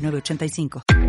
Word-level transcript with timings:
906985. 0.00 0.99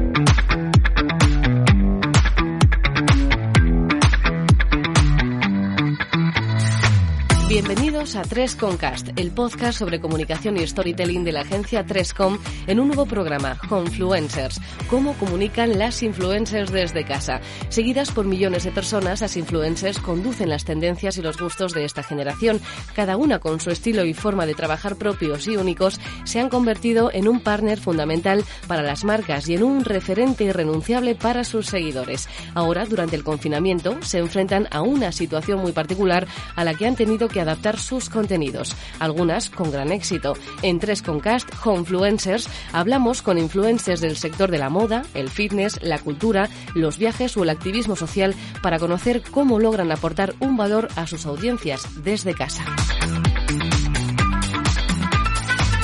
Bienvenidos 7.52 8.16
a 8.16 8.22
3Concast, 8.22 9.12
el 9.20 9.30
podcast 9.32 9.78
sobre 9.78 10.00
comunicación 10.00 10.56
y 10.56 10.66
storytelling 10.66 11.26
de 11.26 11.34
la 11.34 11.42
agencia 11.42 11.86
3Com 11.86 12.40
en 12.66 12.80
un 12.80 12.88
nuevo 12.88 13.06
programa, 13.06 13.58
Homefluencers, 13.70 14.62
cómo 14.90 15.16
comunican 15.16 15.78
las 15.78 16.02
influencers 16.02 16.72
desde 16.72 17.04
casa. 17.04 17.42
Seguidas 17.68 18.10
por 18.12 18.24
millones 18.24 18.64
de 18.64 18.72
personas, 18.72 19.20
las 19.20 19.36
influencers 19.36 20.00
conducen 20.00 20.48
las 20.48 20.64
tendencias 20.64 21.18
y 21.18 21.22
los 21.22 21.38
gustos 21.38 21.74
de 21.74 21.84
esta 21.84 22.04
generación. 22.04 22.62
Cada 22.96 23.18
una 23.18 23.40
con 23.40 23.60
su 23.60 23.70
estilo 23.70 24.06
y 24.06 24.14
forma 24.14 24.46
de 24.46 24.56
trabajar 24.56 24.96
propios 24.96 25.46
y 25.50 25.58
únicos, 25.58 26.00
se 26.24 26.40
han 26.40 26.48
convertido 26.48 27.12
en 27.12 27.28
un 27.28 27.42
partner 27.42 27.82
fundamental 27.82 28.46
para 28.66 28.82
las 28.82 29.04
marcas 29.04 29.50
y 29.50 29.56
en 29.56 29.64
un 29.64 29.84
referente 29.84 30.46
irrenunciable 30.46 31.16
para 31.16 31.44
sus 31.44 31.66
seguidores. 31.66 32.30
Ahora, 32.54 32.86
durante 32.86 33.18
el 33.18 33.26
confinamiento, 33.26 34.02
se 34.04 34.20
enfrentan 34.20 34.70
a 34.72 34.82
una 34.82 35.12
situación 35.12 35.60
muy 35.60 35.74
particular 35.74 36.28
a 36.56 36.64
la 36.64 36.76
que 36.76 36.88
han 36.88 36.96
tenido 36.96 37.28
que 37.28 37.41
adaptar 37.42 37.78
sus 37.80 38.10
contenidos, 38.10 38.76
algunas 39.00 39.50
con 39.50 39.72
gran 39.72 39.92
éxito. 39.92 40.34
En 40.62 40.80
3Concast 40.80 41.48
Homefluencers 41.64 42.48
hablamos 42.72 43.22
con 43.22 43.38
influencers 43.38 44.02
del 44.02 44.18
sector 44.18 44.52
de 44.52 44.58
la 44.58 44.70
moda, 44.70 45.04
el 45.14 45.30
fitness, 45.30 45.82
la 45.82 46.00
cultura, 46.00 46.50
los 46.76 46.98
viajes 46.98 47.36
o 47.38 47.44
el 47.44 47.50
activismo 47.50 47.96
social 47.96 48.36
para 48.62 48.80
conocer 48.80 49.22
cómo 49.32 49.60
logran 49.60 49.92
aportar 49.92 50.34
un 50.40 50.58
valor 50.58 50.88
a 50.96 51.08
sus 51.08 51.26
audiencias 51.26 52.04
desde 52.04 52.34
casa. 52.34 52.64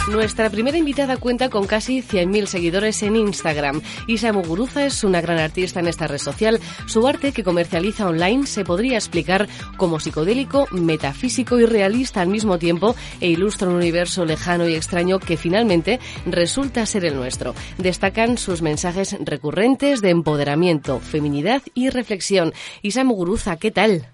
Nuestra 0.07 0.49
primera 0.49 0.77
invitada 0.77 1.17
cuenta 1.17 1.49
con 1.49 1.67
casi 1.67 2.01
100.000 2.01 2.45
seguidores 2.45 3.03
en 3.03 3.17
Instagram. 3.17 3.81
Isa 4.07 4.31
Muguruza 4.31 4.85
es 4.85 5.03
una 5.03 5.19
gran 5.19 5.37
artista 5.37 5.81
en 5.81 5.87
esta 5.87 6.07
red 6.07 6.17
social. 6.17 6.61
Su 6.85 7.05
arte, 7.07 7.33
que 7.33 7.43
comercializa 7.43 8.07
online, 8.07 8.47
se 8.47 8.63
podría 8.63 8.95
explicar 8.95 9.49
como 9.75 9.99
psicodélico, 9.99 10.67
metafísico 10.71 11.59
y 11.59 11.65
realista 11.65 12.21
al 12.21 12.29
mismo 12.29 12.57
tiempo 12.57 12.95
e 13.19 13.27
ilustra 13.27 13.67
un 13.67 13.75
universo 13.75 14.23
lejano 14.23 14.65
y 14.69 14.75
extraño 14.75 15.19
que 15.19 15.35
finalmente 15.35 15.99
resulta 16.25 16.85
ser 16.85 17.03
el 17.03 17.15
nuestro. 17.15 17.53
Destacan 17.77 18.37
sus 18.37 18.61
mensajes 18.61 19.17
recurrentes 19.19 20.01
de 20.01 20.11
empoderamiento, 20.11 21.01
feminidad 21.01 21.61
y 21.73 21.89
reflexión. 21.89 22.53
Isa 22.81 23.03
Muguruza, 23.03 23.57
¿qué 23.57 23.71
tal? 23.71 24.07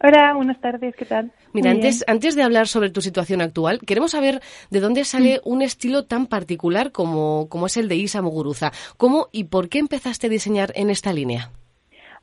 Hola, 0.00 0.32
buenas 0.34 0.60
tardes, 0.60 0.94
¿qué 0.94 1.04
tal? 1.04 1.32
Mira, 1.52 1.72
antes, 1.72 2.04
antes 2.06 2.36
de 2.36 2.44
hablar 2.44 2.68
sobre 2.68 2.90
tu 2.90 3.00
situación 3.00 3.40
actual, 3.40 3.80
queremos 3.84 4.12
saber 4.12 4.40
de 4.70 4.78
dónde 4.78 5.02
sale 5.02 5.38
mm. 5.38 5.48
un 5.48 5.60
estilo 5.60 6.04
tan 6.04 6.26
particular 6.26 6.92
como, 6.92 7.48
como 7.48 7.66
es 7.66 7.76
el 7.76 7.88
de 7.88 7.96
Isa 7.96 8.22
Muguruza. 8.22 8.70
¿Cómo 8.96 9.26
y 9.32 9.44
por 9.44 9.68
qué 9.68 9.80
empezaste 9.80 10.28
a 10.28 10.30
diseñar 10.30 10.70
en 10.76 10.90
esta 10.90 11.12
línea? 11.12 11.50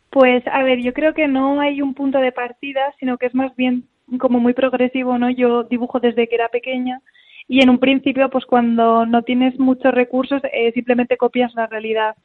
Pues, 0.10 0.48
a 0.48 0.64
ver, 0.64 0.82
yo 0.82 0.94
creo 0.94 1.14
que 1.14 1.28
no 1.28 1.60
hay 1.60 1.82
un 1.82 1.94
punto 1.94 2.20
de 2.20 2.32
partida, 2.32 2.94
sino 2.98 3.18
que 3.18 3.26
es 3.26 3.36
más 3.36 3.54
bien 3.58 3.84
como 4.20 4.40
muy 4.40 4.54
progresivo, 4.54 5.18
¿no? 5.18 5.30
Yo 5.30 5.64
dibujo 5.64 6.00
desde 6.00 6.30
que 6.30 6.36
era 6.36 6.48
pequeña 6.48 7.02
y 7.50 7.62
en 7.62 7.70
un 7.70 7.80
principio, 7.80 8.30
pues 8.30 8.46
cuando 8.46 9.06
no 9.06 9.24
tienes 9.24 9.60
muchos 9.60 9.94
recursos, 9.94 10.42
eh, 10.54 10.72
simplemente 10.72 11.18
copias 11.18 11.54
la 11.56 11.68
realidad. 11.68 12.16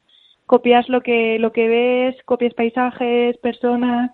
Copias 0.45 0.87
lo 0.87 1.01
que, 1.01 1.39
lo 1.39 1.51
que 1.51 1.67
ves, 1.67 2.15
copias 2.23 2.53
paisajes, 2.53 3.37
personas 3.37 4.11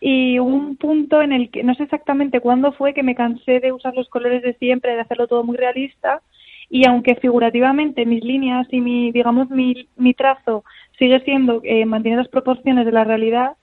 y 0.00 0.38
un 0.38 0.76
punto 0.76 1.20
en 1.20 1.32
el 1.32 1.50
que 1.50 1.62
no 1.62 1.74
sé 1.74 1.84
exactamente 1.84 2.40
cuándo 2.40 2.72
fue 2.72 2.94
que 2.94 3.02
me 3.02 3.14
cansé 3.14 3.60
de 3.60 3.72
usar 3.72 3.94
los 3.94 4.08
colores 4.08 4.42
de 4.42 4.54
siempre, 4.54 4.94
de 4.94 5.00
hacerlo 5.00 5.28
todo 5.28 5.44
muy 5.44 5.56
realista 5.56 6.22
y 6.70 6.86
aunque 6.88 7.16
figurativamente 7.16 8.06
mis 8.06 8.24
líneas 8.24 8.66
y 8.70 8.80
mi 8.80 9.12
digamos 9.12 9.50
mi, 9.50 9.88
mi 9.96 10.14
trazo 10.14 10.64
sigue 10.98 11.20
siendo 11.20 11.60
eh, 11.64 11.84
mantiene 11.84 12.16
las 12.16 12.28
proporciones 12.28 12.86
de 12.86 12.92
la 12.92 13.04
realidad 13.04 13.56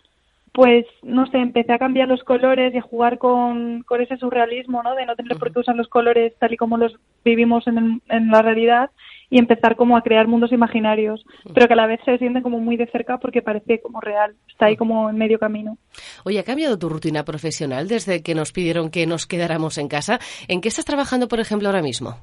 pues 0.58 0.88
no 1.04 1.28
sé 1.28 1.38
empecé 1.38 1.72
a 1.72 1.78
cambiar 1.78 2.08
los 2.08 2.24
colores 2.24 2.74
y 2.74 2.80
a 2.80 2.82
jugar 2.82 3.20
con, 3.20 3.84
con 3.84 4.02
ese 4.02 4.18
surrealismo 4.18 4.82
no 4.82 4.96
de 4.96 5.06
no 5.06 5.16
tener 5.16 5.38
por 5.38 5.54
qué 5.54 5.60
usar 5.60 5.76
los 5.76 5.88
colores 5.88 6.34
tal 6.40 6.52
y 6.52 6.58
como 6.58 6.78
los 6.80 6.96
vivimos 7.24 7.68
en, 7.68 8.02
en 8.10 8.32
la 8.32 8.42
realidad 8.42 8.90
y 9.30 9.38
empezar 9.38 9.76
como 9.76 9.96
a 9.96 10.02
crear 10.02 10.28
mundos 10.28 10.52
imaginarios, 10.52 11.24
pero 11.54 11.68
que 11.68 11.74
a 11.74 11.76
la 11.76 11.86
vez 11.86 12.00
se 12.04 12.18
sienten 12.18 12.42
como 12.42 12.60
muy 12.60 12.76
de 12.76 12.88
cerca 12.88 13.20
porque 13.20 13.44
parece 13.44 13.80
como 13.82 14.02
real, 14.02 14.34
está 14.48 14.66
ahí 14.66 14.76
como 14.76 15.12
en 15.12 15.20
medio 15.20 15.38
camino. 15.38 15.78
Oye, 16.26 16.40
¿ha 16.40 16.44
cambiado 16.44 16.80
tu 16.80 16.90
rutina 16.90 17.24
profesional 17.24 17.88
desde 17.88 18.24
que 18.24 18.34
nos 18.34 18.52
pidieron 18.52 18.90
que 18.90 19.06
nos 19.06 19.28
quedáramos 19.28 19.78
en 19.78 19.88
casa? 19.90 20.18
¿En 20.48 20.62
qué 20.62 20.70
estás 20.70 20.86
trabajando, 20.86 21.28
por 21.28 21.40
ejemplo, 21.40 21.68
ahora 21.68 21.84
mismo? 21.84 22.16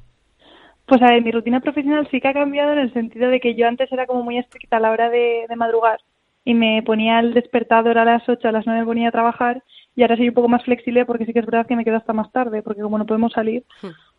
Pues 0.87 1.01
a 1.03 1.13
ver, 1.13 1.23
mi 1.23 1.31
rutina 1.31 1.61
profesional 1.61 2.09
sí 2.11 2.21
que 2.21 2.27
ha 2.27 2.35
cambiado 2.35 2.73
en 2.73 2.81
el 2.81 2.93
sentido 2.93 3.31
de 3.31 3.39
que 3.39 3.55
yo 3.55 3.69
antes 3.69 3.93
era 3.93 4.07
como 4.07 4.25
muy 4.25 4.39
estricta 4.39 4.79
a 4.79 4.81
la 4.81 4.91
hora 4.91 5.09
de, 5.09 5.47
madrugar 5.57 6.01
y 6.45 6.55
me 6.55 6.83
ponía 6.83 7.21
el 7.21 7.35
despertador 7.35 7.99
a 7.99 8.05
las 8.05 8.29
8, 8.29 8.49
a 8.49 8.53
las 8.53 8.67
9 8.67 8.81
me 8.81 8.87
ponía 8.87 9.09
a 9.09 9.13
trabajar 9.13 9.63
y 9.97 10.03
ahora 10.03 10.17
soy 10.17 10.29
un 10.29 10.35
poco 10.35 10.49
más 10.49 10.65
flexible 10.65 11.05
porque 11.07 11.25
sí 11.25 11.33
que 11.33 11.39
es 11.39 11.47
verdad 11.47 11.67
que 11.67 11.77
me 11.77 11.85
quedo 11.85 11.97
hasta 11.97 12.13
más 12.13 12.31
tarde, 12.33 12.63
porque 12.63 12.83
como 12.83 12.99
no 12.99 13.07
podemos 13.07 13.33
salir, 13.33 13.65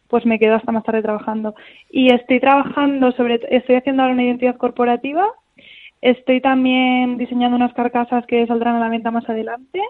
pues 0.08 0.26
me 0.26 0.40
quedo 0.40 0.56
hasta 0.56 0.72
más 0.72 0.84
tarde 0.84 1.02
trabajando. 1.02 1.56
Y 1.90 2.14
estoy 2.14 2.40
trabajando 2.40 3.12
sobre, 3.12 3.42
estoy 3.50 3.76
haciendo 3.76 4.04
ahora 4.04 4.14
una 4.14 4.24
identidad 4.24 4.58
corporativa, 4.58 5.28
estoy 6.02 6.42
también 6.42 7.18
diseñando 7.18 7.58
unas 7.58 7.74
carcasas 7.74 8.26
que 8.26 8.48
saldrán 8.48 8.76
a 8.76 8.80
la 8.80 8.90
venta 8.90 9.12
más 9.12 9.28
adelante. 9.30 9.82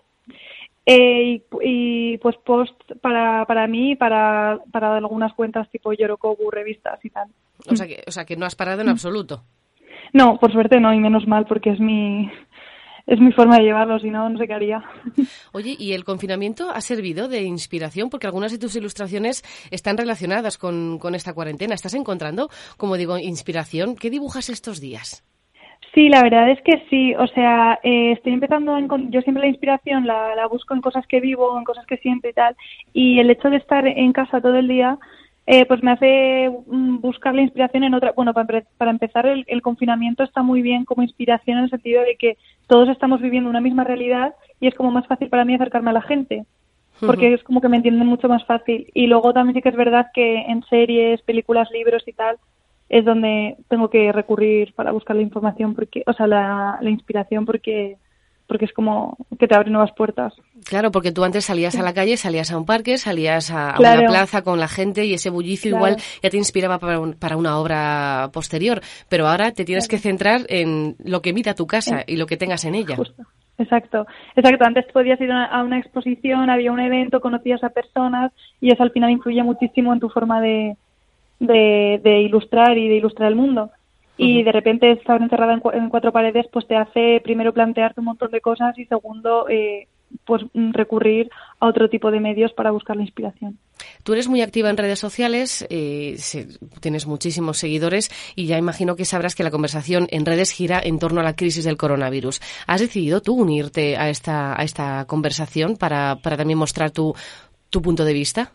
Eh, 0.87 1.41
y, 1.63 2.17
pues 2.19 2.35
post 2.45 2.79
para, 3.01 3.43
para 3.45 3.65
mí 3.65 3.93
y 3.93 3.95
para, 3.95 4.59
para 4.71 4.97
algunas 4.97 5.33
cuentas 5.33 5.67
tipo 5.71 5.91
Yorokobu, 5.93 6.51
revistas 6.51 7.03
y 7.03 7.09
tal. 7.09 7.27
O 7.67 7.75
sea, 7.75 7.87
que, 7.87 8.03
o 8.05 8.11
sea 8.11 8.25
que 8.25 8.35
no 8.35 8.45
has 8.45 8.55
parado 8.55 8.81
en 8.81 8.89
absoluto. 8.89 9.41
No, 10.15 10.37
por 10.37 10.53
suerte 10.53 10.79
no, 10.79 10.93
y 10.93 10.99
menos 10.99 11.27
mal, 11.27 11.45
porque 11.45 11.71
es 11.71 11.79
mi, 11.81 12.31
es 13.05 13.19
mi 13.19 13.33
forma 13.33 13.57
de 13.57 13.65
llevarlo, 13.65 13.99
si 13.99 14.09
no, 14.09 14.29
no 14.29 14.39
sé 14.39 14.47
qué 14.47 14.53
haría. 14.53 14.81
Oye, 15.51 15.75
¿y 15.77 15.91
el 15.91 16.05
confinamiento 16.05 16.69
ha 16.69 16.79
servido 16.79 17.27
de 17.27 17.43
inspiración? 17.43 18.09
Porque 18.09 18.25
algunas 18.25 18.53
de 18.53 18.57
tus 18.57 18.77
ilustraciones 18.77 19.43
están 19.71 19.97
relacionadas 19.97 20.57
con, 20.57 20.99
con 20.99 21.15
esta 21.15 21.33
cuarentena. 21.33 21.75
¿Estás 21.75 21.95
encontrando, 21.95 22.47
como 22.77 22.95
digo, 22.95 23.17
inspiración? 23.17 23.97
¿Qué 23.97 24.09
dibujas 24.09 24.49
estos 24.49 24.79
días? 24.79 25.21
Sí, 25.93 26.07
la 26.07 26.23
verdad 26.23 26.49
es 26.49 26.61
que 26.61 26.85
sí. 26.89 27.13
O 27.15 27.27
sea, 27.27 27.77
eh, 27.83 28.13
estoy 28.13 28.31
empezando, 28.31 28.79
yo 29.09 29.19
siempre 29.19 29.43
la 29.43 29.49
inspiración 29.49 30.07
la, 30.07 30.33
la 30.33 30.47
busco 30.47 30.73
en 30.73 30.79
cosas 30.79 31.05
que 31.07 31.19
vivo, 31.19 31.57
en 31.57 31.65
cosas 31.65 31.85
que 31.87 31.97
siento 31.97 32.29
y 32.29 32.33
tal. 32.33 32.55
Y 32.93 33.19
el 33.19 33.29
hecho 33.29 33.49
de 33.49 33.57
estar 33.57 33.85
en 33.85 34.13
casa 34.13 34.39
todo 34.39 34.55
el 34.55 34.69
día 34.69 34.97
eh, 35.47 35.65
pues 35.65 35.83
me 35.83 35.91
hace 35.91 36.49
mm, 36.49 36.99
buscar 37.01 37.35
la 37.35 37.41
inspiración 37.41 37.83
en 37.83 37.93
otra. 37.93 38.13
Bueno, 38.13 38.33
para, 38.33 38.63
para 38.77 38.91
empezar, 38.91 39.27
el, 39.27 39.61
confinamiento 39.61 40.23
está 40.23 40.41
muy 40.41 40.61
bien 40.61 40.85
como 40.85 41.03
inspiración 41.03 41.57
en 41.57 41.65
el 41.65 41.69
sentido 41.69 42.01
de 42.01 42.15
que 42.15 42.37
todos 42.67 42.89
estamos 42.89 43.21
viviendo 43.21 43.49
una 43.49 43.61
misma 43.61 43.83
realidad 43.83 44.33
y 44.59 44.67
es 44.67 44.75
como 44.75 44.91
más 44.91 45.05
fácil 45.07 45.29
para 45.29 45.45
mí 45.45 45.53
acercarme 45.53 45.91
a 45.91 45.93
la 45.93 46.01
gente, 46.01 46.45
porque 46.99 47.33
es 47.33 47.43
como 47.43 47.61
que 47.61 47.69
me 47.69 47.77
entienden 47.77 48.07
mucho 48.07 48.27
más 48.27 48.43
fácil. 48.45 48.89
Y 48.93 49.05
luego 49.05 49.33
también 49.33 49.55
sí 49.55 49.61
que 49.61 49.69
es 49.69 49.75
verdad 49.75 50.07
que 50.13 50.37
en 50.47 50.63
series, 50.63 51.21
películas, 51.21 51.69
libros 51.71 52.03
y 52.07 52.13
tal 52.13 52.37
es 52.87 53.03
donde 53.03 53.57
tengo 53.67 53.89
que 53.89 54.11
recurrir 54.11 54.73
para 54.73 54.91
buscar 54.91 55.15
la 55.15 55.23
información, 55.23 55.73
porque, 55.73 56.03
o 56.05 56.13
sea, 56.13 56.27
la, 56.27 56.77
la 56.81 56.89
inspiración, 56.89 57.45
porque 57.45 57.97
porque 58.47 58.65
es 58.65 58.73
como 58.73 59.17
que 59.39 59.47
te 59.47 59.55
abre 59.55 59.71
nuevas 59.71 59.91
puertas. 59.93 60.33
Claro, 60.65 60.91
porque 60.91 61.11
tú 61.11 61.23
antes 61.23 61.45
salías 61.45 61.77
a 61.77 61.83
la 61.83 61.93
calle, 61.93 62.17
salías 62.17 62.51
a 62.51 62.57
un 62.57 62.65
parque, 62.65 62.97
salías 62.97 63.51
a, 63.51 63.75
una 63.79 64.07
plaza 64.07 64.41
con 64.43 64.59
la 64.59 64.67
gente 64.67 65.05
y 65.05 65.13
ese 65.13 65.29
bullicio 65.29 65.75
igual 65.75 65.97
ya 66.21 66.29
te 66.29 66.37
inspiraba 66.37 66.79
para, 66.79 66.99
para, 67.19 67.37
una 67.37 67.57
obra 67.59 68.29
posterior, 68.33 68.81
pero 69.09 69.27
ahora 69.27 69.51
te 69.51 69.65
tienes 69.65 69.87
que 69.87 69.97
centrar 69.97 70.41
en 70.49 70.95
lo 71.03 71.21
que 71.21 71.33
mira 71.33 71.55
tu 71.55 71.67
casa 71.67 72.03
y 72.05 72.17
lo 72.17 72.25
que 72.25 72.37
tengas 72.37 72.65
en 72.65 72.75
ella. 72.75 72.97
Exacto, 73.57 74.05
exacto. 74.35 74.65
Antes 74.65 74.85
podías 74.91 75.19
ir 75.21 75.31
a 75.31 75.63
una 75.63 75.79
exposición, 75.79 76.49
había 76.49 76.71
un 76.71 76.79
evento, 76.79 77.21
conocías 77.21 77.63
a 77.63 77.69
personas 77.69 78.31
y 78.59 78.71
eso 78.71 78.83
al 78.83 78.91
final 78.91 79.11
influye 79.11 79.41
muchísimo 79.43 79.93
en 79.93 79.99
tu 79.99 80.09
forma 80.09 80.41
de, 80.41 80.75
de, 81.39 82.01
de 82.03 82.21
ilustrar 82.21 82.77
y 82.77 82.89
de 82.89 82.95
ilustrar 82.95 83.29
el 83.29 83.35
mundo 83.35 83.71
y 84.17 84.43
de 84.43 84.51
repente 84.51 84.91
estar 84.91 85.21
encerrada 85.21 85.59
en, 85.73 85.89
cuatro 85.89 86.11
paredes 86.11 86.45
pues 86.51 86.67
te 86.67 86.75
hace 86.75 87.21
primero 87.23 87.53
plantearte 87.53 87.99
un 87.99 88.07
montón 88.07 88.31
de 88.31 88.41
cosas 88.41 88.77
y 88.77 88.85
segundo 88.85 89.47
eh, 89.49 89.87
pues 90.23 90.43
recurrir 90.53 91.29
a 91.59 91.67
otro 91.67 91.89
tipo 91.89 92.11
de 92.11 92.19
medios 92.19 92.53
para 92.53 92.71
buscar 92.71 92.95
la 92.95 93.03
inspiración. 93.03 93.57
Tú 94.03 94.13
eres 94.13 94.27
muy 94.27 94.41
activa 94.41 94.69
en 94.69 94.77
redes 94.77 94.99
sociales, 94.99 95.65
eh, 95.69 96.15
tienes 96.79 97.07
muchísimos 97.07 97.57
seguidores 97.57 98.09
y 98.35 98.45
ya 98.45 98.57
imagino 98.57 98.95
que 98.95 99.03
sabrás 99.03 99.35
que 99.35 99.43
la 99.43 99.51
conversación 99.51 100.07
en 100.11 100.25
redes 100.25 100.51
gira 100.51 100.79
en 100.81 100.99
torno 100.99 101.19
a 101.19 101.23
la 101.23 101.35
crisis 101.35 101.65
del 101.65 101.77
coronavirus. 101.77 102.39
¿Has 102.67 102.81
decidido 102.81 103.21
tú 103.21 103.33
unirte 103.33 103.97
a 103.97 104.09
esta, 104.09 104.59
a 104.59 104.63
esta 104.63 105.05
conversación 105.05 105.75
para, 105.75 106.17
para 106.17 106.37
también 106.37 106.59
mostrar 106.59 106.91
tu, 106.91 107.13
tu 107.69 107.81
punto 107.81 108.05
de 108.05 108.13
vista? 108.13 108.51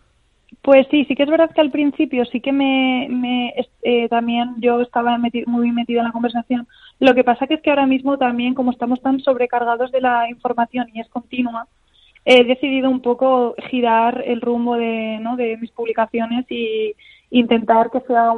Pues 0.63 0.87
sí, 0.91 1.05
sí 1.07 1.15
que 1.15 1.23
es 1.23 1.31
verdad 1.31 1.51
que 1.55 1.61
al 1.61 1.71
principio 1.71 2.25
sí 2.27 2.41
que 2.41 2.53
me, 2.53 3.07
me 3.09 3.55
eh, 3.83 4.09
también 4.09 4.57
yo 4.59 4.81
estaba 4.81 5.19
muy 5.47 5.73
metida 5.73 6.01
en 6.01 6.07
la 6.07 6.13
conversación. 6.13 6.67
Lo 6.99 7.15
que 7.15 7.25
pasa 7.25 7.47
es 7.49 7.63
que 7.63 7.71
ahora 7.71 7.87
mismo 7.87 8.19
también, 8.19 8.55
como 8.55 8.73
estamos 8.73 9.01
tan 9.01 9.21
sobrecargados 9.21 9.91
de 9.91 10.01
la 10.01 10.29
información 10.29 10.89
y 10.93 11.01
es 11.01 11.09
continua, 11.09 11.67
he 12.25 12.45
decidido 12.45 12.91
un 12.91 13.01
poco 13.01 13.55
girar 13.71 14.23
el 14.27 14.41
rumbo 14.41 14.77
de, 14.77 15.19
¿no? 15.21 15.37
de 15.37 15.57
mis 15.57 15.71
publicaciones 15.71 16.45
y 16.51 16.95
intentar 17.31 17.91
que 17.91 18.01
sea, 18.01 18.35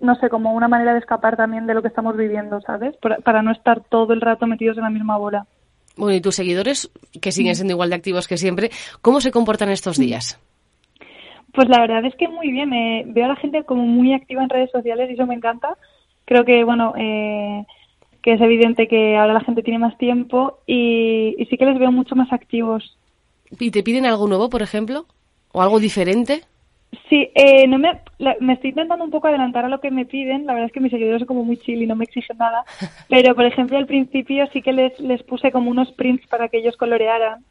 no 0.00 0.14
sé, 0.16 0.28
como 0.28 0.52
una 0.52 0.68
manera 0.68 0.92
de 0.92 1.00
escapar 1.00 1.36
también 1.36 1.66
de 1.66 1.74
lo 1.74 1.82
que 1.82 1.88
estamos 1.88 2.16
viviendo, 2.16 2.60
¿sabes? 2.60 2.96
Para, 2.98 3.16
para 3.16 3.42
no 3.42 3.50
estar 3.50 3.82
todo 3.88 4.12
el 4.12 4.20
rato 4.20 4.46
metidos 4.46 4.76
en 4.76 4.84
la 4.84 4.90
misma 4.90 5.16
bola. 5.16 5.46
Bueno, 5.96 6.14
y 6.14 6.20
tus 6.20 6.36
seguidores, 6.36 6.90
que 7.20 7.32
siguen 7.32 7.54
siendo 7.54 7.72
igual 7.72 7.90
de 7.90 7.96
activos 7.96 8.28
que 8.28 8.36
siempre, 8.36 8.70
¿cómo 9.00 9.20
se 9.20 9.32
comportan 9.32 9.70
estos 9.70 9.96
días? 9.96 10.38
Pues 11.54 11.68
la 11.68 11.80
verdad 11.80 12.04
es 12.04 12.14
que 12.16 12.28
muy 12.28 12.50
bien. 12.50 12.70
veo 13.14 13.24
a 13.24 13.28
la 13.28 13.36
gente 13.36 13.64
como 13.64 13.84
muy 13.84 14.12
activa 14.12 14.42
en 14.42 14.48
redes 14.48 14.70
sociales 14.70 15.08
y 15.08 15.14
eso 15.14 15.26
me 15.26 15.34
encanta. 15.34 15.76
Creo 16.24 16.44
que, 16.44 16.64
bueno, 16.64 16.94
eh, 16.96 17.64
que 18.22 18.32
es 18.32 18.40
evidente 18.40 18.88
que 18.88 19.16
ahora 19.16 19.34
la 19.34 19.40
gente 19.40 19.62
tiene 19.62 19.78
más 19.78 19.96
tiempo 19.98 20.58
y, 20.66 21.34
y 21.38 21.46
sí 21.46 21.56
que 21.56 21.66
les 21.66 21.78
veo 21.78 21.92
mucho 21.92 22.16
más 22.16 22.32
activos. 22.32 22.96
¿Y 23.58 23.70
te 23.70 23.82
piden 23.82 24.06
algo 24.06 24.26
nuevo, 24.26 24.50
por 24.50 24.62
ejemplo? 24.62 25.06
¿O 25.52 25.62
algo 25.62 25.78
diferente? 25.78 26.42
Sí, 27.08 27.30
eh, 27.34 27.66
no 27.66 27.78
me, 27.78 28.00
me 28.40 28.54
estoy 28.54 28.70
intentando 28.70 29.04
un 29.04 29.10
poco 29.10 29.28
adelantar 29.28 29.64
a 29.64 29.68
lo 29.68 29.80
que 29.80 29.90
me 29.90 30.04
piden. 30.04 30.46
La 30.46 30.52
verdad 30.52 30.66
es 30.66 30.72
que 30.72 30.80
mis 30.80 30.90
seguidores 30.90 31.20
son 31.20 31.26
como 31.26 31.44
muy 31.44 31.56
chill 31.56 31.82
y 31.82 31.86
no 31.86 31.96
me 31.96 32.04
exigen 32.04 32.38
nada. 32.38 32.64
Pero, 33.08 33.34
por 33.34 33.44
ejemplo, 33.44 33.78
al 33.78 33.86
principio 33.86 34.46
sí 34.52 34.62
que 34.62 34.72
les, 34.72 34.98
les 35.00 35.22
puse 35.22 35.50
como 35.50 35.70
unos 35.70 35.92
prints 35.92 36.26
para 36.26 36.48
que 36.48 36.58
ellos 36.58 36.76
colorearan. 36.76 37.44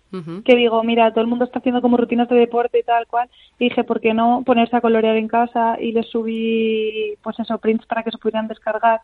Que 0.45 0.55
digo, 0.55 0.83
mira, 0.83 1.09
todo 1.09 1.21
el 1.21 1.27
mundo 1.27 1.45
está 1.45 1.57
haciendo 1.57 1.81
como 1.81 1.97
rutinas 1.97 2.29
de 2.29 2.35
deporte 2.35 2.77
y 2.77 2.83
tal 2.83 3.07
cual. 3.07 3.29
Y 3.57 3.69
dije, 3.69 3.83
¿por 3.83 3.99
qué 3.99 4.13
no 4.13 4.43
ponerse 4.45 4.75
a 4.75 4.81
colorear 4.81 5.17
en 5.17 5.27
casa? 5.27 5.77
Y 5.81 5.91
les 5.91 6.05
subí, 6.07 7.15
pues 7.23 7.39
eso, 7.39 7.57
prints 7.57 7.87
para 7.87 8.03
que 8.03 8.11
se 8.11 8.19
pudieran 8.19 8.47
descargar. 8.47 9.01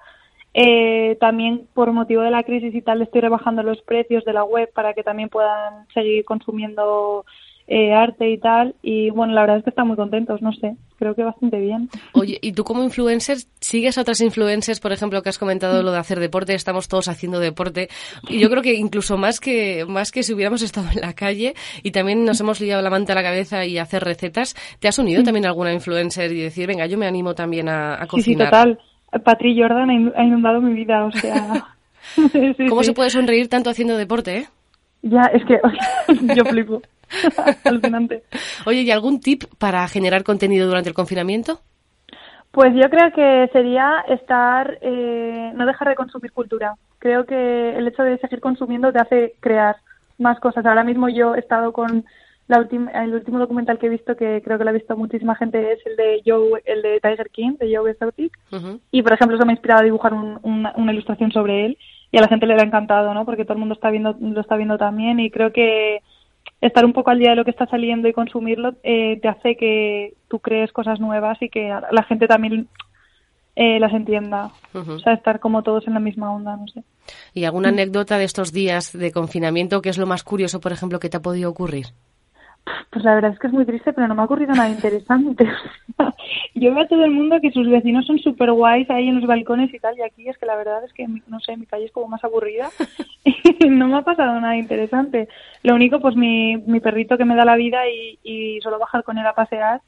Eh, 0.54 1.18
también 1.20 1.68
por 1.74 1.92
motivo 1.94 2.22
de 2.22 2.32
la 2.32 2.44
crisis 2.44 2.74
y 2.74 2.82
tal 2.82 3.02
estoy 3.02 3.22
rebajando 3.22 3.62
los 3.64 3.82
precios 3.82 4.26
de 4.26 4.34
la 4.34 4.44
web 4.44 4.72
para 4.74 4.94
que 4.94 5.04
también 5.04 5.30
puedan 5.30 5.88
seguir 5.94 6.26
consumiendo 6.26 7.26
eh, 7.72 7.94
arte 7.94 8.28
y 8.28 8.40
tal. 8.40 8.74
Y 8.82 9.12
bueno, 9.12 9.34
la 9.34 9.42
verdad 9.42 9.58
es 9.58 9.64
que 9.64 9.70
están 9.70 9.88
muy 9.88 9.96
contentos, 9.96 10.42
no 10.42 10.52
sé, 10.52 10.76
creo 10.98 11.14
que 11.14 11.24
bastante 11.24 11.60
bien. 11.60 11.88
Oye, 12.14 12.40
¿y 12.42 12.52
tú 12.54 12.64
como 12.64 12.84
influencer 12.84 13.38
sigues 13.60 13.98
a 13.98 14.02
otras 14.02 14.22
influencers, 14.22 14.80
por 14.80 14.92
ejemplo, 14.92 15.22
que 15.22 15.30
has 15.30 15.38
comentado 15.38 15.84
lo 15.84 15.92
de 15.92 16.00
hacer 16.00 16.20
deporte? 16.20 16.56
Estamos 16.56 16.88
todos 16.88 17.08
haciendo 17.08 17.40
deporte. 17.40 17.88
Y 18.28 18.40
yo 18.40 18.50
creo 18.50 18.64
que 18.64 18.74
incluso 18.74 19.18
más 19.18 19.40
que, 19.40 19.86
más 19.88 20.12
que 20.12 20.24
si 20.24 20.34
hubiéramos 20.34 20.64
estado 20.64 20.88
en 20.92 21.02
la 21.02 21.14
calle 21.14 21.54
y 21.84 21.92
también 21.92 22.26
nos 22.26 22.42
hemos 22.42 22.60
liado 22.60 22.82
la 22.82 22.90
manta 22.90 23.14
a 23.14 23.16
la 23.16 23.24
cabeza 23.24 23.64
y 23.66 23.78
hacer 23.78 24.04
recetas, 24.04 24.56
¿te 24.80 24.88
has 24.88 24.98
unido 24.98 25.22
también 25.22 25.46
a 25.46 25.50
alguna 25.50 25.72
influencer 25.72 26.32
y 26.32 26.42
decir, 26.42 26.66
venga, 26.66 26.88
yo 26.88 26.98
me 26.98 27.06
animo 27.06 27.36
también 27.36 27.70
a, 27.70 28.00
cocinar? 28.08 28.24
Sí, 28.24 28.24
sí, 28.24 28.36
total. 28.36 28.80
Patri 29.24 29.60
Jordan 29.60 30.12
ha 30.16 30.24
inundado 30.24 30.60
mi 30.60 30.74
vida, 30.74 31.06
o 31.06 31.12
sea... 31.12 31.68
¿Cómo 32.70 32.82
se 32.82 32.94
puede 32.94 33.12
sonreír 33.12 33.48
tanto 33.48 33.70
haciendo 33.70 33.96
deporte, 33.96 34.38
eh? 34.38 34.48
Ya, 35.04 35.22
es 35.34 35.44
que 35.46 35.60
yo 36.36 36.44
flipo. 36.46 36.82
Alucinante. 37.64 38.24
Oye, 38.66 38.82
¿y 38.82 38.92
algún 38.92 39.20
tip 39.20 39.44
para 39.58 39.88
generar 39.88 40.24
contenido 40.24 40.68
durante 40.68 40.90
el 40.90 40.96
confinamiento? 40.96 41.60
Pues 42.52 42.74
yo 42.74 42.90
creo 42.90 43.12
que 43.14 43.50
sería 43.54 44.04
estar, 44.08 44.80
eh, 44.82 45.52
no 45.56 45.66
dejar 45.66 45.90
de 45.90 45.96
consumir 45.96 46.32
cultura. 46.32 46.76
Creo 46.98 47.26
que 47.26 47.78
el 47.78 47.88
hecho 47.88 48.04
de 48.04 48.18
seguir 48.18 48.40
consumiendo 48.40 48.92
te 48.92 49.00
hace 49.00 49.34
crear 49.40 49.78
más 50.18 50.40
cosas. 50.40 50.66
Ahora 50.66 50.84
mismo 50.84 51.10
yo 51.10 51.36
he 51.36 51.40
estado 51.40 51.72
con 51.72 52.06
la 52.48 52.58
el 52.58 53.14
último 53.14 53.38
documental 53.38 53.78
que 53.78 53.86
he 53.86 53.90
visto, 53.90 54.16
que 54.16 54.42
creo 54.44 54.58
que 54.58 54.64
lo 54.64 54.72
ha 54.72 54.74
visto 54.74 54.98
muchísima 54.98 55.36
gente, 55.36 55.72
es 55.72 55.86
el 55.86 55.96
de 55.96 56.22
Joe, 56.26 56.62
el 56.66 56.82
de 56.82 57.00
Tiger 57.00 57.30
King, 57.30 57.52
de 57.60 57.76
Joe 57.76 57.92
Exotic. 57.92 58.38
Y 58.92 59.04
por 59.04 59.14
ejemplo, 59.14 59.38
eso 59.38 59.46
me 59.46 59.52
ha 59.52 59.54
inspirado 59.54 59.82
a 59.82 59.86
dibujar 59.86 60.14
una 60.14 60.92
ilustración 60.92 61.32
sobre 61.32 61.68
él 61.68 61.78
y 62.12 62.18
a 62.18 62.22
la 62.22 62.28
gente 62.28 62.48
le 62.48 62.56
ha 62.56 62.64
encantado, 62.64 63.14
¿no? 63.14 63.24
Porque 63.24 63.44
todo 63.44 63.54
el 63.54 63.60
mundo 63.60 63.76
está 63.76 63.92
viendo, 63.92 64.18
lo 64.20 64.42
está 64.42 64.56
viendo 64.56 64.80
también 64.80 65.20
y 65.20 65.30
creo 65.30 65.54
que 65.54 66.02
estar 66.62 66.86
un 66.86 66.94
poco 66.94 67.10
al 67.10 67.20
día 67.20 67.32
de 67.32 67.36
lo 67.36 67.46
que 67.46 67.52
está 67.52 67.66
saliendo 67.68 68.08
y 68.08 68.14
consumirlo 68.14 68.76
eh, 68.84 69.20
te 69.22 69.28
hace 69.28 69.56
que 69.56 70.14
tú 70.28 70.40
crees 70.40 70.72
cosas 70.72 71.00
nuevas 71.00 71.42
y 71.42 71.50
que 71.50 71.74
la 71.92 72.04
gente 72.04 72.28
también 72.28 72.68
eh, 73.56 73.80
las 73.80 73.94
entienda. 73.94 74.52
O 74.74 75.00
sea, 75.00 75.14
estar 75.14 75.40
como 75.40 75.64
todos 75.64 75.88
en 75.88 75.94
la 75.94 76.00
misma 76.00 76.34
onda, 76.34 76.56
no 76.56 76.68
sé. 76.68 76.84
¿Y 77.34 77.44
alguna 77.44 77.70
anécdota 77.70 78.18
de 78.18 78.24
estos 78.24 78.54
días 78.54 78.98
de 78.98 79.12
confinamiento 79.12 79.82
que 79.82 79.90
es 79.90 79.98
lo 79.98 80.06
más 80.06 80.24
curioso, 80.24 80.60
por 80.60 80.72
ejemplo, 80.72 81.00
que 81.00 81.10
te 81.10 81.18
ha 81.18 81.22
podido 81.22 81.50
ocurrir? 81.50 81.88
Pues 82.92 83.06
la 83.06 83.16
verdad 83.16 83.32
es 83.32 83.40
que 83.40 83.48
es 83.48 83.54
muy 83.54 83.66
triste, 83.66 83.94
pero 83.94 84.08
no 84.08 84.16
me 84.16 84.22
ha 84.22 84.26
ocurrido 84.26 84.54
nada 84.54 84.70
interesante. 84.70 85.48
Yo 86.56 86.74
veo 86.74 86.84
a 86.84 86.88
todo 86.88 87.04
el 87.06 87.12
mundo 87.12 87.40
que 87.42 87.52
sus 87.52 87.70
vecinos 87.70 88.06
son 88.06 88.20
súper 88.20 88.52
guays 88.52 88.90
ahí 88.90 89.08
en 89.08 89.20
los 89.20 89.28
balcones 89.28 89.74
y 89.74 89.80
tal, 89.80 89.98
y 89.98 90.02
aquí 90.02 90.28
es 90.28 90.38
que 90.38 90.46
la 90.46 90.56
verdad 90.56 90.84
es 90.84 90.94
que, 90.94 91.08
no 91.28 91.40
sé, 91.40 91.56
mi 91.58 91.66
calle 91.66 91.86
es 91.86 91.92
como 91.92 92.08
más 92.08 92.24
aburrida 92.24 92.70
y 93.24 93.70
no 93.70 93.88
me 93.88 93.98
ha 93.98 94.02
pasado 94.02 94.40
nada 94.40 94.58
interesante. 94.58 95.28
Lo 95.64 95.76
único, 95.76 96.00
pues 96.00 96.16
mi, 96.16 96.58
mi 96.58 96.80
perrito 96.80 97.18
que 97.18 97.26
me 97.26 97.36
da 97.36 97.46
la 97.46 97.56
vida 97.56 97.88
y, 97.88 98.20
y 98.24 98.60
solo 98.62 98.80
bajar 98.80 99.04
con 99.04 99.18
él 99.18 99.26
a 99.26 99.34
pasear, 99.34 99.82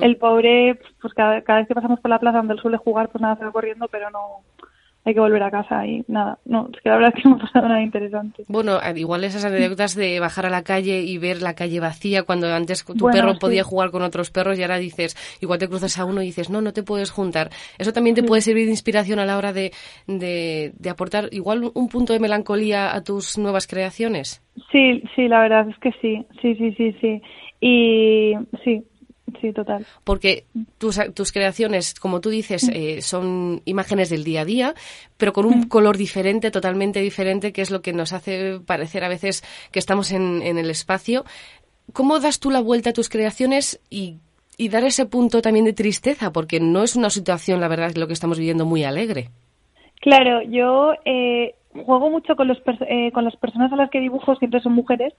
el 0.00 0.16
pobre, 0.16 0.80
pues 1.00 1.14
cada, 1.14 1.42
cada 1.42 1.60
vez 1.60 1.68
que 1.68 1.74
pasamos 1.74 2.00
por 2.00 2.10
la 2.10 2.18
plaza 2.18 2.38
donde 2.38 2.54
él 2.54 2.60
suele 2.60 2.76
jugar, 2.76 3.08
pues 3.08 3.22
nada, 3.22 3.36
se 3.36 3.44
va 3.44 3.52
corriendo, 3.52 3.86
pero 3.88 4.10
no, 4.10 4.42
hay 5.08 5.14
que 5.14 5.20
volver 5.20 5.42
a 5.42 5.50
casa 5.50 5.86
y 5.86 6.04
nada, 6.06 6.38
no, 6.44 6.68
es 6.72 6.80
que 6.82 6.88
la 6.88 6.96
verdad 6.96 7.12
es 7.16 7.22
que 7.22 7.28
no 7.28 7.36
ha 7.36 7.38
pasado 7.38 7.68
nada 7.68 7.82
interesante. 7.82 8.44
Bueno, 8.46 8.78
igual 8.94 9.24
esas 9.24 9.44
anécdotas 9.44 9.94
de 9.94 10.20
bajar 10.20 10.46
a 10.46 10.50
la 10.50 10.62
calle 10.62 11.00
y 11.00 11.16
ver 11.18 11.40
la 11.40 11.54
calle 11.54 11.80
vacía 11.80 12.24
cuando 12.24 12.52
antes 12.52 12.84
tu 12.84 13.06
perro 13.10 13.38
podía 13.38 13.64
jugar 13.64 13.90
con 13.90 14.02
otros 14.02 14.30
perros 14.30 14.58
y 14.58 14.62
ahora 14.62 14.78
dices, 14.78 15.16
igual 15.40 15.58
te 15.58 15.68
cruzas 15.68 15.98
a 15.98 16.04
uno 16.04 16.22
y 16.22 16.26
dices, 16.26 16.50
no, 16.50 16.60
no 16.60 16.72
te 16.72 16.82
puedes 16.82 17.10
juntar. 17.10 17.50
Eso 17.78 17.92
también 17.92 18.14
te 18.14 18.22
puede 18.22 18.42
servir 18.42 18.66
de 18.66 18.72
inspiración 18.72 19.18
a 19.18 19.24
la 19.26 19.38
hora 19.38 19.52
de, 19.52 19.72
de, 20.06 20.72
de 20.78 20.90
aportar 20.90 21.28
igual 21.32 21.70
un 21.72 21.88
punto 21.88 22.12
de 22.12 22.20
melancolía 22.20 22.94
a 22.94 23.02
tus 23.02 23.38
nuevas 23.38 23.66
creaciones. 23.66 24.42
Sí, 24.70 25.02
sí, 25.16 25.28
la 25.28 25.40
verdad 25.40 25.68
es 25.68 25.78
que 25.78 25.92
sí, 26.02 26.26
sí, 26.42 26.54
sí, 26.56 26.74
sí, 26.76 26.96
sí. 27.00 27.22
Y 27.60 28.34
sí, 28.62 28.84
Sí, 29.40 29.52
total. 29.52 29.86
Porque 30.04 30.44
tus, 30.78 30.98
tus 31.14 31.32
creaciones, 31.32 31.94
como 31.94 32.20
tú 32.20 32.30
dices, 32.30 32.68
eh, 32.72 33.02
son 33.02 33.62
imágenes 33.64 34.08
del 34.08 34.24
día 34.24 34.40
a 34.40 34.44
día, 34.44 34.74
pero 35.16 35.32
con 35.32 35.44
un 35.44 35.68
color 35.68 35.96
diferente, 35.96 36.50
totalmente 36.50 37.00
diferente, 37.00 37.52
que 37.52 37.62
es 37.62 37.70
lo 37.70 37.82
que 37.82 37.92
nos 37.92 38.12
hace 38.12 38.58
parecer 38.60 39.04
a 39.04 39.08
veces 39.08 39.44
que 39.70 39.78
estamos 39.78 40.12
en, 40.12 40.42
en 40.42 40.58
el 40.58 40.70
espacio. 40.70 41.24
¿Cómo 41.92 42.20
das 42.20 42.40
tú 42.40 42.50
la 42.50 42.60
vuelta 42.60 42.90
a 42.90 42.92
tus 42.92 43.08
creaciones 43.08 43.80
y, 43.90 44.16
y 44.56 44.68
dar 44.68 44.84
ese 44.84 45.06
punto 45.06 45.42
también 45.42 45.64
de 45.64 45.72
tristeza? 45.72 46.32
Porque 46.32 46.60
no 46.60 46.82
es 46.82 46.96
una 46.96 47.10
situación, 47.10 47.60
la 47.60 47.68
verdad, 47.68 47.94
lo 47.96 48.06
que 48.06 48.12
estamos 48.12 48.38
viviendo 48.38 48.64
muy 48.64 48.84
alegre. 48.84 49.30
Claro, 50.00 50.42
yo 50.42 50.92
eh, 51.04 51.54
juego 51.72 52.10
mucho 52.10 52.36
con, 52.36 52.48
los, 52.48 52.58
eh, 52.88 53.10
con 53.12 53.24
las 53.24 53.36
personas 53.36 53.72
a 53.72 53.76
las 53.76 53.90
que 53.90 54.00
dibujo, 54.00 54.36
siempre 54.36 54.60
son 54.60 54.72
mujeres, 54.72 55.12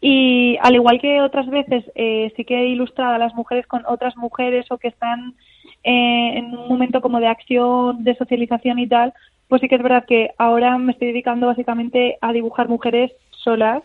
y 0.00 0.58
al 0.60 0.74
igual 0.74 1.00
que 1.00 1.20
otras 1.22 1.46
veces, 1.48 1.84
eh, 1.94 2.32
sí 2.36 2.44
que 2.44 2.58
he 2.60 2.66
ilustrado 2.68 3.14
a 3.14 3.18
las 3.18 3.34
mujeres 3.34 3.66
con 3.66 3.84
otras 3.86 4.16
mujeres 4.16 4.66
o 4.70 4.78
que 4.78 4.88
están 4.88 5.34
eh, 5.82 6.32
en 6.38 6.56
un 6.56 6.68
momento 6.68 7.00
como 7.00 7.20
de 7.20 7.26
acción, 7.26 8.04
de 8.04 8.14
socialización 8.16 8.78
y 8.78 8.86
tal, 8.86 9.12
pues 9.48 9.60
sí 9.60 9.68
que 9.68 9.76
es 9.76 9.82
verdad 9.82 10.04
que 10.06 10.30
ahora 10.38 10.78
me 10.78 10.92
estoy 10.92 11.08
dedicando 11.08 11.46
básicamente 11.46 12.18
a 12.20 12.32
dibujar 12.32 12.68
mujeres 12.68 13.12
solas 13.30 13.82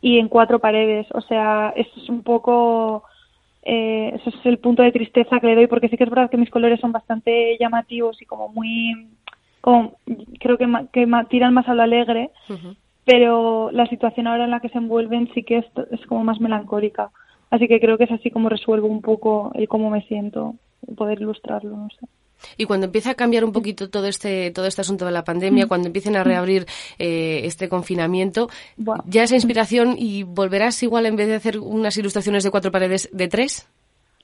y 0.00 0.18
en 0.18 0.28
cuatro 0.28 0.58
paredes. 0.58 1.06
O 1.12 1.20
sea, 1.20 1.72
eso 1.76 1.90
es 1.96 2.08
un 2.08 2.22
poco, 2.22 3.04
eh, 3.62 4.12
ese 4.14 4.30
es 4.30 4.46
el 4.46 4.58
punto 4.58 4.82
de 4.82 4.92
tristeza 4.92 5.40
que 5.40 5.46
le 5.46 5.56
doy, 5.56 5.66
porque 5.66 5.88
sí 5.88 5.96
que 5.96 6.04
es 6.04 6.10
verdad 6.10 6.30
que 6.30 6.36
mis 6.36 6.50
colores 6.50 6.80
son 6.80 6.92
bastante 6.92 7.56
llamativos 7.58 8.20
y 8.22 8.26
como 8.26 8.48
muy, 8.48 9.08
como, 9.60 9.94
creo 10.38 10.56
que, 10.56 10.66
que 10.92 11.06
tiran 11.28 11.54
más 11.54 11.68
a 11.68 11.74
lo 11.74 11.82
alegre 11.82 12.30
pero 13.10 13.72
la 13.72 13.86
situación 13.86 14.28
ahora 14.28 14.44
en 14.44 14.52
la 14.52 14.60
que 14.60 14.68
se 14.68 14.78
envuelven 14.78 15.28
sí 15.34 15.42
que 15.42 15.58
es, 15.58 15.64
es 15.90 16.06
como 16.06 16.22
más 16.22 16.40
melancólica. 16.40 17.10
Así 17.50 17.66
que 17.66 17.80
creo 17.80 17.98
que 17.98 18.04
es 18.04 18.12
así 18.12 18.30
como 18.30 18.48
resuelvo 18.48 18.86
un 18.86 19.02
poco 19.02 19.50
el 19.56 19.66
cómo 19.66 19.90
me 19.90 20.02
siento, 20.02 20.54
poder 20.96 21.20
ilustrarlo, 21.20 21.76
no 21.76 21.88
sé. 21.88 22.06
Y 22.56 22.66
cuando 22.66 22.86
empieza 22.86 23.10
a 23.10 23.14
cambiar 23.14 23.44
un 23.44 23.52
poquito 23.52 23.90
todo 23.90 24.06
este 24.06 24.52
todo 24.52 24.66
este 24.66 24.82
asunto 24.82 25.06
de 25.06 25.10
la 25.10 25.24
pandemia, 25.24 25.66
cuando 25.66 25.88
empiecen 25.88 26.16
a 26.16 26.22
reabrir 26.22 26.66
eh, 27.00 27.40
este 27.44 27.68
confinamiento, 27.68 28.48
ya 29.06 29.24
esa 29.24 29.34
inspiración 29.34 29.96
y 29.98 30.22
volverás 30.22 30.80
igual 30.84 31.04
en 31.06 31.16
vez 31.16 31.26
de 31.26 31.34
hacer 31.34 31.58
unas 31.58 31.98
ilustraciones 31.98 32.44
de 32.44 32.52
cuatro 32.52 32.70
paredes 32.70 33.10
de 33.12 33.26
tres 33.26 33.68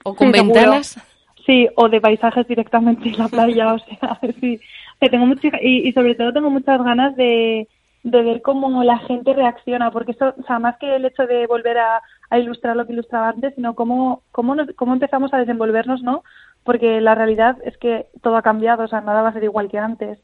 o 0.05 0.15
con 0.15 0.31
ventanas. 0.31 0.97
Sí, 1.45 1.67
o 1.75 1.89
de 1.89 2.01
paisajes 2.01 2.47
directamente 2.47 3.09
en 3.09 3.19
la 3.19 3.29
playa, 3.29 3.75
o 3.75 3.79
sea, 3.81 4.21
sí. 4.41 4.61
tengo 5.01 5.35
y 5.61 5.93
sobre 5.93 6.15
todo 6.15 6.33
tengo 6.33 6.51
muchas 6.51 6.83
ganas 6.83 7.17
de 7.17 7.69
de 8.07 8.23
ver 8.23 8.41
cómo 8.41 8.85
la 8.85 8.99
gente 8.99 9.35
reacciona, 9.35 9.91
porque 9.91 10.13
eso, 10.13 10.33
o 10.39 10.43
sea, 10.45 10.61
más 10.61 10.77
que 10.79 10.95
el 10.95 11.05
hecho 11.05 11.27
de 11.27 11.45
volver 11.49 11.77
a, 11.79 12.01
a 12.31 12.39
ilustrar 12.39 12.77
lo 12.77 12.87
que 12.87 12.93
ilustraba 12.93 13.31
antes, 13.31 13.53
sino 13.57 13.75
cómo, 13.75 14.23
cómo, 14.31 14.55
cómo 14.77 14.93
empezamos 14.93 15.35
a 15.35 15.39
desenvolvernos, 15.39 16.05
¿no? 16.05 16.23
Porque 16.63 17.01
la 17.01 17.17
realidad 17.17 17.57
es 17.65 17.77
que 17.79 18.07
todo 18.23 18.37
ha 18.37 18.43
cambiado, 18.43 18.85
o 18.85 18.89
sea, 18.89 19.01
nada 19.01 19.23
va 19.23 19.31
a 19.31 19.33
ser 19.33 19.43
igual 19.43 19.69
que 19.69 19.79
antes. 19.79 20.21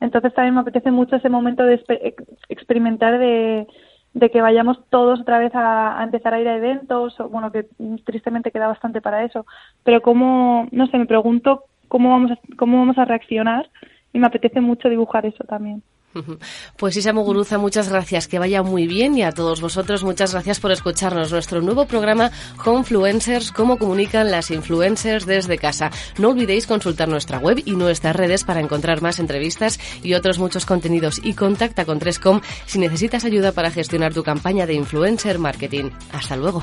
Entonces 0.00 0.32
también 0.32 0.54
me 0.54 0.62
apetece 0.62 0.90
mucho 0.90 1.16
ese 1.16 1.28
momento 1.28 1.62
de 1.64 1.74
experimentar 2.48 3.18
de, 3.18 3.66
de 4.14 4.30
que 4.30 4.40
vayamos 4.40 4.78
todos 4.88 5.20
otra 5.20 5.38
vez 5.38 5.54
a, 5.54 6.00
a, 6.00 6.04
empezar 6.04 6.32
a 6.32 6.40
ir 6.40 6.48
a 6.48 6.56
eventos, 6.56 7.20
o, 7.20 7.28
bueno, 7.28 7.52
que 7.52 7.66
tristemente 8.06 8.50
queda 8.50 8.66
bastante 8.66 9.02
para 9.02 9.24
eso, 9.24 9.44
pero 9.84 10.00
cómo, 10.00 10.68
no 10.72 10.86
sé, 10.86 10.96
me 10.96 11.04
pregunto 11.04 11.64
cómo 11.88 12.12
vamos 12.12 12.30
a, 12.30 12.38
cómo 12.56 12.78
vamos 12.78 12.96
a 12.96 13.04
reaccionar 13.04 13.68
y 14.14 14.20
me 14.20 14.26
apetece 14.26 14.62
mucho 14.62 14.88
dibujar 14.88 15.26
eso 15.26 15.44
también. 15.44 15.82
Pues 16.76 16.96
Isa 16.96 17.12
Muguruza, 17.12 17.58
muchas 17.58 17.88
gracias, 17.88 18.28
que 18.28 18.38
vaya 18.38 18.62
muy 18.62 18.86
bien 18.86 19.16
y 19.16 19.22
a 19.22 19.32
todos 19.32 19.60
vosotros 19.60 20.04
muchas 20.04 20.32
gracias 20.32 20.60
por 20.60 20.72
escucharnos. 20.72 21.32
Nuestro 21.32 21.60
nuevo 21.60 21.86
programa 21.86 22.30
Homefluencers, 22.64 23.52
cómo 23.52 23.78
comunican 23.78 24.30
las 24.30 24.50
influencers 24.50 25.26
desde 25.26 25.58
casa. 25.58 25.90
No 26.18 26.30
olvidéis 26.30 26.66
consultar 26.66 27.08
nuestra 27.08 27.38
web 27.38 27.62
y 27.64 27.72
nuestras 27.72 28.14
redes 28.16 28.44
para 28.44 28.60
encontrar 28.60 29.02
más 29.02 29.18
entrevistas 29.18 29.78
y 30.02 30.14
otros 30.14 30.38
muchos 30.38 30.66
contenidos 30.66 31.20
y 31.22 31.34
contacta 31.34 31.84
con 31.84 31.98
Trescom 31.98 32.40
si 32.66 32.78
necesitas 32.78 33.24
ayuda 33.24 33.52
para 33.52 33.70
gestionar 33.70 34.12
tu 34.12 34.22
campaña 34.22 34.66
de 34.66 34.74
influencer 34.74 35.38
marketing. 35.38 35.90
Hasta 36.12 36.36
luego. 36.36 36.62